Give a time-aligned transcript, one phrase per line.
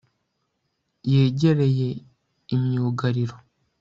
[1.11, 1.89] Yegereye
[2.55, 3.35] imyugariro